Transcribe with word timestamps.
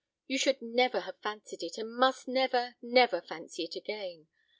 You 0.25 0.39
should 0.39 0.63
never 0.63 1.01
have 1.01 1.19
fancied 1.21 1.61
it, 1.61 1.77
and 1.77 1.93
must 1.95 2.27
never, 2.27 2.73
never 2.81 3.21
fancy 3.21 3.65
it 3.65 3.75
again. 3.75 4.27